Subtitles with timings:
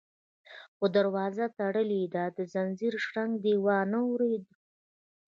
[0.75, 4.45] _خو دروازه تړلې ده، د ځنځير شرنګ دې وانه ورېد؟